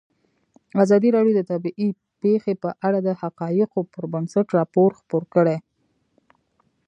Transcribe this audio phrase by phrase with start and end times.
[0.83, 1.89] ازادي راډیو د طبیعي
[2.21, 5.57] پېښې په اړه د حقایقو پر بنسټ راپور خپور کړی.